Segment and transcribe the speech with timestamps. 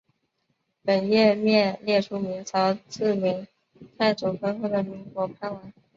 [0.83, 3.45] 本页面列出明朝自明
[3.99, 5.71] 太祖分封的岷国藩王。